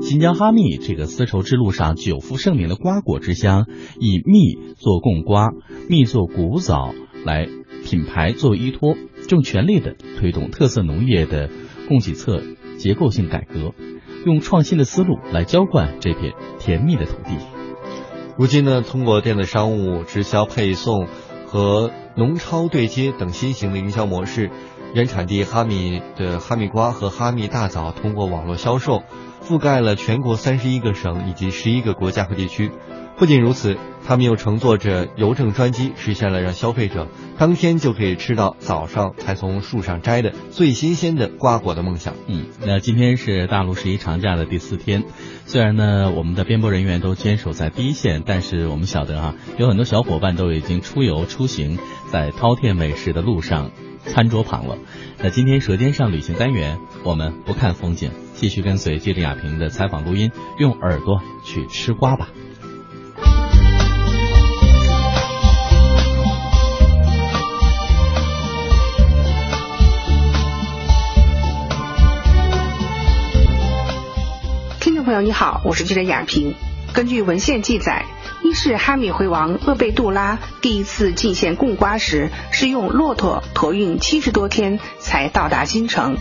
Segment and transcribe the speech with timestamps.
[0.00, 3.66] 新疆哈密这个丝绸之路上久负盛名的瓜果之乡，
[4.00, 5.50] 以蜜做贡瓜、
[5.88, 7.48] 蜜做古枣来
[7.84, 8.94] 品牌作为依托，
[9.28, 11.50] 正全力的推动特色农业的
[11.88, 12.42] 供给侧
[12.76, 13.74] 结构性改革，
[14.24, 17.36] 用创新的思路来浇灌这片甜蜜的土地。
[18.36, 21.08] 如今呢，通过电子商务、直销配送
[21.46, 24.50] 和农超对接等新型的营销模式，
[24.94, 29.02] 原产地哈密的哈密瓜和哈密大枣通过网络销售，
[29.42, 32.70] 覆盖了全国三十一个省以及十一个国家和地区。
[33.16, 42.14] 不仅如此，他们又乘坐着邮政专机，实现了让消费者当天就可以吃到早上才从树上摘的最新鲜的瓜果的梦想。
[42.28, 45.02] 嗯，那今天是大陆十一长假的第四天，
[45.46, 51.76] 虽然呢我们的编播人员都坚守在第一线，但是我们晓得哈，有很多小伙伴都已经出游出行，
[52.12, 53.72] 在饕餮美食的路上
[54.12, 54.78] 餐桌旁了。
[55.18, 62.28] 那今天舌尖上旅行单元，我们不看风景，继续跟随记者亚平的采访录音，用耳朵去吃瓜吧。
[74.80, 76.54] 听众朋友你好，我是记者亚平。
[76.92, 78.06] 根据文献记载，
[78.42, 86.16] 一世哈密回王鄂贝杜拉第一次进献贡瓜时，是用骆驼驮运七十多天才到达京城。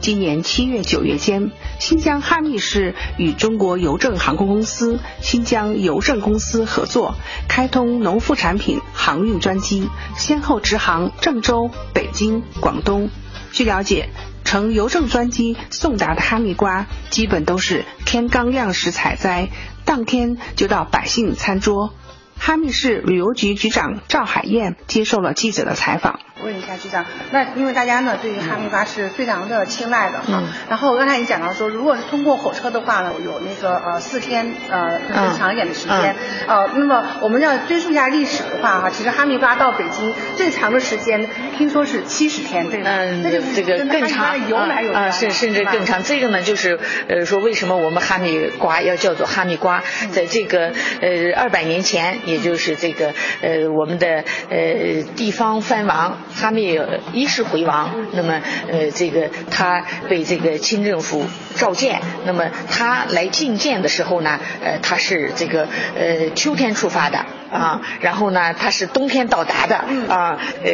[0.00, 7.14] 今年七月九月间，新疆哈密市与中国邮政航空公司、新疆邮政公司合作，
[7.48, 13.08] 开通农副产品航运专机，先后直航郑州、北京、广东。
[13.52, 14.10] 据了解。
[14.48, 19.50] 乘邮政专机送达的哈密瓜，基本都是天刚亮时采摘，
[19.84, 21.92] 当天就到百姓餐桌。
[22.38, 26.20] 哈密市旅游局局长赵海燕接受了记者的采访。
[26.42, 36.14] 问一下局长，那因为大家呢对于哈密瓜是非常的青睐的哈，然后刚才你讲到说，如果是通过火车的话呢，有那个呃四天呃更长一点的时间，
[36.46, 42.90] 呃，那么我们要追溯一下历史的话哈，其实哈密瓜到北京最长的时间听说是七十天，对吧？
[42.92, 43.22] 嗯，
[43.54, 46.02] 这个更长，由来有啊，甚甚至更长。
[46.02, 46.78] 这个呢就是
[47.08, 49.82] 呃说为什么我们哈密瓜要叫做哈密瓜，
[50.12, 53.12] 在这个呃二百年前，也就是这个
[53.42, 56.18] 呃我们的呃地方藩王。
[56.34, 56.78] 哈密
[57.12, 58.40] 一世回王，那么
[58.70, 61.24] 呃，这个他被这个清政府
[61.54, 65.66] 召见，那么他来觐见的时候呢，呃，他是这个
[65.96, 67.24] 呃秋天出发的。
[67.50, 69.76] 啊，然后呢，它是冬天到达的
[70.08, 70.70] 啊，呃，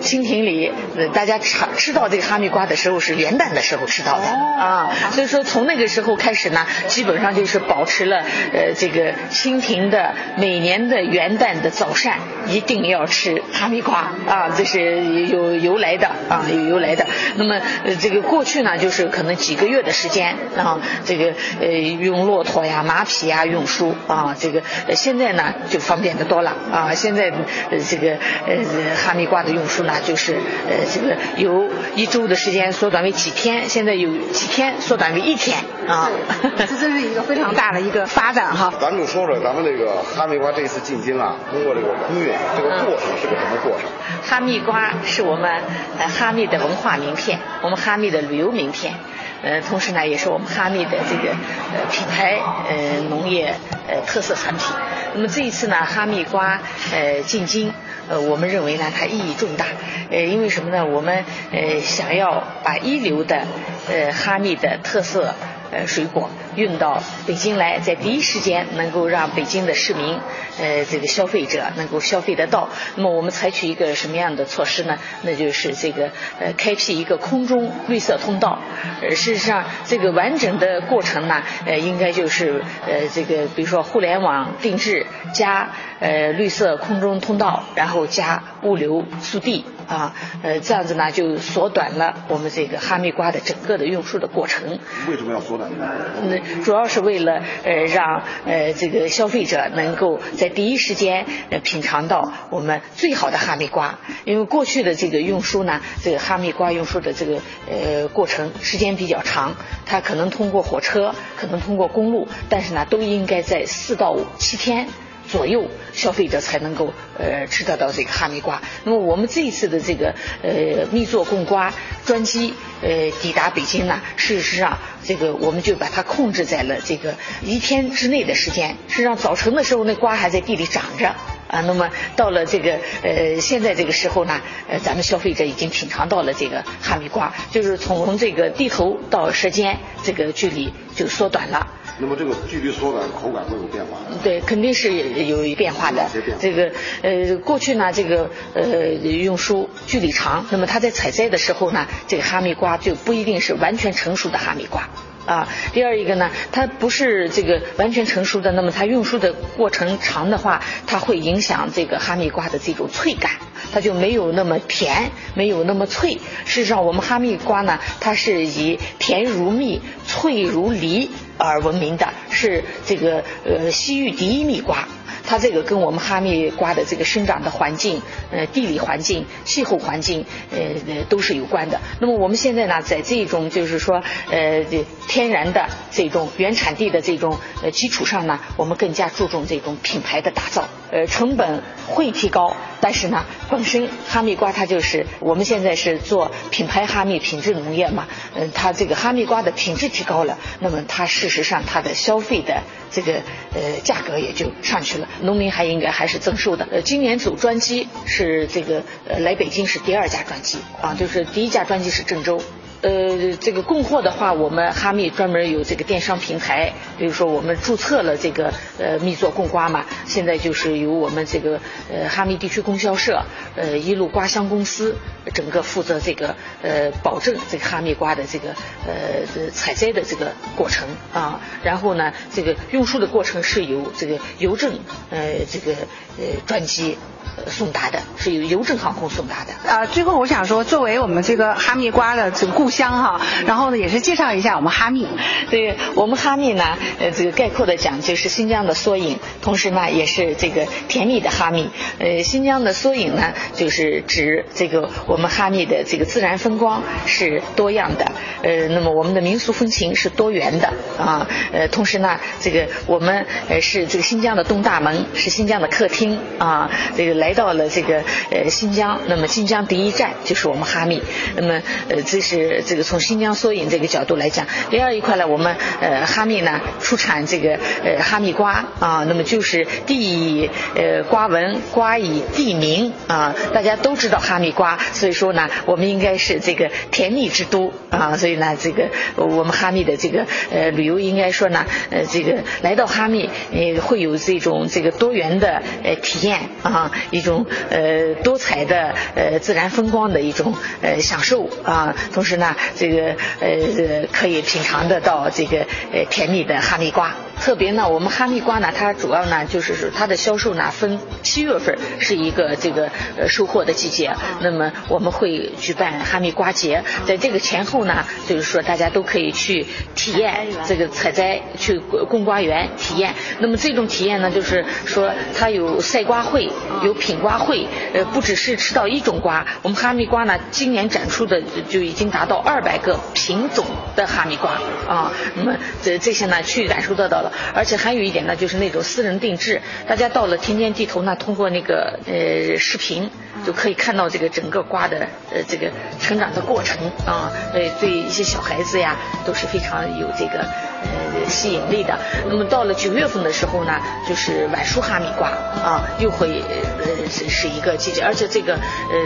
[0.00, 0.72] 蜻蜓里
[1.12, 8.18] 大家吃吃到这个哈密瓜的时候是元旦的时候吃到的啊，所以说从那个时候开始呢，基本上就是保持了
[8.52, 17.06] 呃这个蜻蜓的每年的元旦的早膳一定要吃哈密瓜啊，这是有由来的啊，有由来的。
[17.36, 24.62] 那么呃这个过去呢，就是可能几个月的时间啊，这个呃用骆驼呀、马匹呀运输啊，这个
[24.94, 26.13] 现在呢就方便。
[26.16, 26.94] 的多了啊！
[26.94, 27.32] 现在
[27.70, 28.16] 呃这个
[28.46, 28.56] 呃
[28.96, 35.58] 哈密瓜的运输呢，就是呃这个由一周的时间缩短为几天，现在有几天缩短为一天
[35.88, 36.10] 啊！
[36.58, 38.72] 这真是一个非常 大的一个发展哈。
[38.80, 43.88] 咱们就说说咱们这个哈密瓜这次进京啊，通过这个空运这个过程是个什么过程？
[44.22, 45.50] 哈密瓜是我们
[45.98, 48.94] 呃哈密的文化名片，我们哈密的旅游名片。
[49.42, 51.34] 呃，同时呢，也是我们哈密的这个
[51.74, 53.54] 呃品牌呃农业
[53.86, 54.74] 呃特色产品。
[55.14, 56.60] 那么这一次呢，哈密瓜
[56.92, 57.72] 呃进京，
[58.08, 59.66] 呃，我们认为呢，它意义重大。
[60.10, 60.84] 呃，因为什么呢？
[60.84, 63.46] 我们呃想要把一流的
[63.88, 65.34] 呃哈密的特色。
[65.72, 70.18] 呃，水果运到北京来，在第一时间能够让北京的市民，
[70.58, 72.68] 呃，这个消费者能够消费得到。
[72.96, 74.98] 那么我们采取一个什么样的措施呢？
[75.22, 78.58] 那就是这个呃，开辟一个空中绿色通道。
[79.02, 89.64] 呃，事实上，这个完整的过程呢，呃，应该就是呃，这个比如说互联网定制加呃绿色空中通道，然后加物流速递。
[89.86, 94.78] 啊，呃，这样子呢，就缩短了我们这个哈密瓜的整个的运输的过程。
[95.10, 95.86] 为什么要缩短呢？
[96.22, 103.98] 那主要是为了呃，让呃这个消费者能够在第一时间呃品尝到我们最好的哈密瓜。
[104.24, 107.40] 因为过去的这个运输呢，这个哈密瓜运输的这个
[107.70, 109.54] 呃过程时间比较长，
[109.86, 114.86] 它可能通过火车，可能通过公路，但是呢，都应该在四到五七天。
[115.28, 118.62] 左右消费者才能够呃吃得到这个哈密瓜。
[118.84, 121.72] 那么我们这一次的这个呃蜜做贡瓜
[122.04, 128.76] 专机呃抵达北京呢，事实上这个我们就把它控制在了这个一天之内的时间。
[128.88, 131.08] 实际上早晨的时候那瓜还在地里长着。
[131.48, 131.60] 啊。
[131.66, 141.66] 那么到了这个呃现在这个时候呢，呃咱们消费者已经品尝到了这个哈密瓜，就是从这个地头到舌尖这个距离就缩短了。
[141.98, 143.98] 那么这个距离缩短，口感会有变化？
[144.22, 144.92] 对，肯定是
[145.26, 146.04] 有变化的。
[146.40, 154.88] 这个呃，过去呢，这个呃用书距离长，那么它在采摘的时候呢，这个哈密瓜就不一定是完全成熟的哈密瓜。
[155.26, 163.30] 啊，第二一个呢，它不是这个完全成熟的，那么它运输的过程长的话，它会影响这个哈密瓜的这种脆感，
[163.72, 166.18] 它就没有那么甜，没有那么脆。
[166.44, 174.86] 事实上，我们哈密瓜呢，它是以甜如蜜、脆如梨而闻名的，是这个呃西域第一蜜瓜。
[175.26, 181.80] 它这个跟我们哈密瓜的这个生长的环境、呃地理环境、气候环境，呃呃都是有关的。
[181.98, 184.62] 那么我们现在呢，在这种就是说呃
[185.08, 190.68] 天然的这种原产地的这种呃基础上呢，我们更加注重这种品牌的打造。
[190.92, 192.54] 呃，成本会提高，
[192.84, 203.14] 但是呢，本身哈密瓜它就是我们现在是做品牌哈密品质农业嘛，嗯，它这个哈密瓜的品质提高了，那么它事实上它的消费的这个
[203.54, 205.08] 呃价格也就上去了。
[205.22, 206.68] 农民还应该还是增收的。
[206.70, 212.42] 呃，今年走专机是这个呃来北京是第二架专机啊，就是第一架专机是郑州。
[212.84, 221.58] 呃，这个供货的话，我们哈密专门有这个电商平台，比如说我们注册了这个呃蜜作供瓜嘛，现在就是由我们这个
[221.90, 223.24] 呃哈密地区供销社
[223.56, 224.96] 呃一路瓜乡公司
[225.32, 228.50] 整个负责这个呃保证这个哈密瓜的这个
[228.86, 234.78] 呃采摘的这个过程啊，然后呢这个运输的过程是由这个邮政
[235.10, 235.72] 呃这个
[236.18, 236.98] 呃专机。
[237.46, 239.70] 送达的是由邮政航空送达的。
[239.70, 245.08] 啊，最后我想说，作为我们这个哈密瓜的这个故乡哈，然后呢，也是介绍一下我们哈密。
[245.50, 251.70] 对我们哈密呢，呃，这个概括的讲就是新疆的缩影，同时呢，也是这个甜蜜的哈密。
[251.98, 267.13] 呃，新疆的缩影呢，就是指这个我们哈密的这个自然风光是多样的，呃，那么我们的民俗风情是多元的啊，呃，同时呢，这个我们呃是这个新疆的东大门，是新疆的客厅啊，这个。
[267.14, 271.02] 来到了这个呃新疆，那么新疆第一站就是我们哈密，
[271.36, 274.46] 那么呃这是这个从新疆缩影这个角度来讲。
[274.70, 296.90] 第二一块呢，我们呃哈密呢出产这个呃哈密瓜啊，那么就是地以呃瓜文，瓜以地名啊，大家都知道哈密瓜，所以说呢，我们应该是这个甜蜜之都啊，所以呢，这个我们哈密的这个呃旅游应该说呢，呃这个来到哈密呃会有这种这个多元的呃体验啊。
[297.10, 307.14] 一种呃多彩的呃自然风光的一种呃享受啊，同时呢，这个呃可以品尝得到这个呃甜蜜的哈密瓜。
[307.40, 321.78] 特别呢，我们哈密瓜呢，它主要呢就是说它的销售呢分七月份是一个这个呃收获的季节，那么我们会举办哈密瓜节，在这个前后呢，就是说大家都可以去体验这个采摘，去
[322.08, 323.14] 供瓜园体验。
[323.40, 326.50] 那么这种体验呢，就是说它有赛瓜会，
[326.82, 333.64] 有品瓜会，呃，不只是吃到一种瓜，我们哈密瓜呢今年展出的就已经达到二百个品种
[333.96, 334.52] 的哈密瓜
[334.88, 337.23] 啊，那么这这些呢去感受得到。
[337.54, 343.10] 而且还有一点呢，就是那种私人定制，大家到了田间地头呢，通过那个呃视频
[343.46, 344.98] 就可以看到这个整个瓜的
[345.32, 346.76] 呃这个成长的过程
[347.06, 351.98] 啊，呃对一些小孩子呀都是非常有这个呃吸引力的。
[352.28, 356.42] 那么到了九月份的时候呢，就是晚熟哈密瓜啊，又会
[356.78, 358.98] 呃是是一个季节，而且这个呃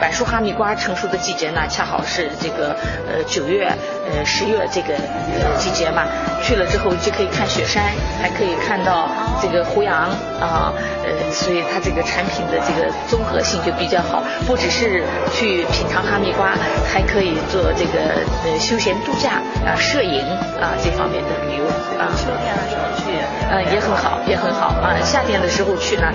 [0.00, 2.76] 晚熟哈密瓜成熟的季节呢，恰好是这个
[3.08, 6.04] 呃九月呃十月这个呃季节嘛，
[6.44, 7.46] 去了之后就可以看。
[7.46, 7.82] 雪山
[8.20, 9.08] 还可以看到
[9.40, 9.94] 这个胡杨
[10.40, 10.74] 啊，
[11.04, 16.54] 呃，所以它这个产品的这个综合性就比较好，不只是去品尝哈密瓜，
[16.86, 17.98] 还可以做这个
[18.44, 20.22] 呃休闲度假啊、摄影
[20.60, 21.66] 啊这方面的旅游
[21.98, 22.06] 啊。
[22.16, 23.10] 秋天的时候去，
[23.50, 24.94] 嗯，也很好，也很好啊。
[25.04, 26.12] 夏天的时候去呢，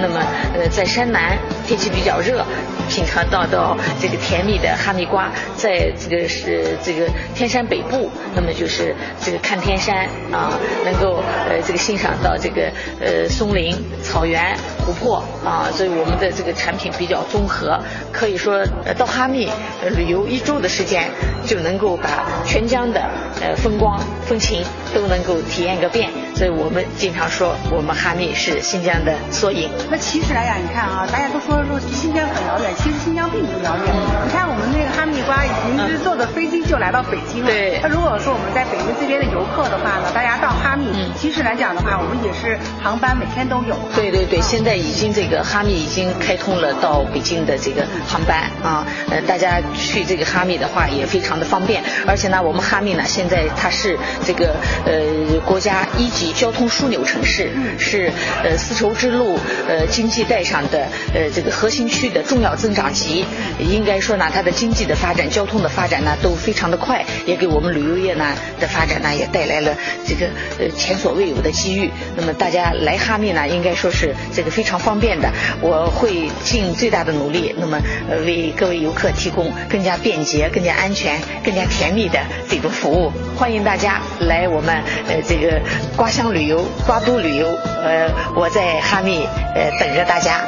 [0.00, 0.18] 那么
[0.54, 2.42] 呃在山南天气比较热，
[2.88, 10.58] 品尝到到这个甜蜜的哈密瓜，在这个是这个天山北部，那么就是这个看天山啊。
[10.86, 12.70] 能够呃这个欣赏到这个
[13.00, 17.78] 呃松林、草原、湖泊啊，所以我们的这个产品比较综合，
[18.12, 19.50] 可以说呃到哈密
[19.96, 21.10] 旅游一周的时间
[21.44, 23.00] 就能够把全疆的
[23.40, 24.64] 呃风光风情
[24.94, 26.10] 都能够体验个遍。
[26.34, 29.70] 所以我们经常说我们哈密是新疆的缩影。
[29.90, 33.84] 那其实来讲，你看啊，大家都说说新疆很遥远，其实新疆并不遥远。
[34.26, 37.46] 你看我们那个哈密瓜，已经是坐的飞机就来到北京了。
[37.46, 37.78] 对。
[37.82, 40.86] 那如果说我们在北京这边的游客的话呢，大家到哈密，
[41.16, 43.74] 其其实来讲的话，我们也是航班每天都有。
[43.96, 58.10] 对对对，现在已经这个哈密已经开通了到北京的这个航班啊，呃，大家去这个哈密的话也非常的方便，而且呢，我们哈密呢现在它是这个呃国家一级交通枢纽城市，是
[58.42, 59.38] 呃丝绸之路
[59.68, 63.24] 呃经济带上的呃这个核心区的重要增长极，
[63.58, 69.76] 应该说呢，它的经济的发展、交通的发展呢都非常的快，也给我们旅游业呢的发展呢也带来了
[70.06, 70.26] 这个
[70.58, 71.90] 呃前所未有的机遇。
[72.16, 75.30] 那么大家来哈密呢，应该说是这个非非常方便的。
[75.60, 77.78] 我会尽最大的努力，那么
[78.08, 82.18] 呃为各位游客提供更加便捷、更加安全、更加甜蜜的
[82.48, 83.12] 这种服务。
[83.36, 84.74] 欢迎大家来我们
[85.06, 85.60] 呃这个
[85.94, 87.46] 瓜乡旅游、瓜都旅游。
[87.84, 89.22] 呃，我在哈密
[89.54, 90.40] 呃等着大家。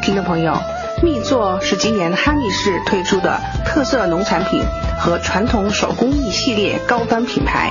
[0.00, 0.56] 听众朋友，
[1.02, 4.62] 蜜作是今年哈密市推出的特色农产品
[4.98, 7.70] 和传统手工艺系列高端品牌。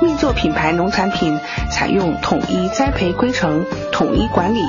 [0.00, 1.38] 蜜作品牌农产品
[1.72, 4.60] 采用统一栽培规程、统一管理、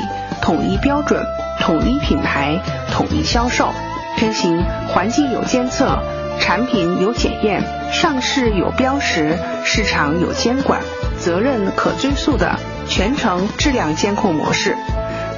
[0.42, 1.24] 统一标准、
[1.60, 2.60] 统一品牌、
[2.92, 3.72] 统一销售，
[4.18, 6.00] 推行环境有监测、
[6.40, 10.82] 产品有检验、上市有标识、市场有监管、
[11.20, 14.76] 责任可追溯的全程质量监控模式。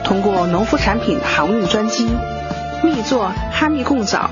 [0.03, 2.09] 通过农副产品航运专机，
[2.83, 4.29] 密做哈密贡枣。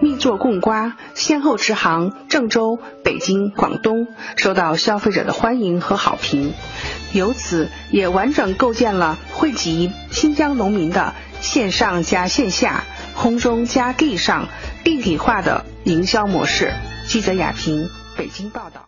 [0.00, 6.54] 蜜作贡瓜先后直航郑州、北京、广东，受到消费者的欢迎和好评，
[7.12, 14.48] 由此也完整构建了汇集新疆农民的线上加线下、空中加地上
[14.84, 16.72] 立体化的营销模式。
[17.06, 18.86] 记者亚平，北京报道。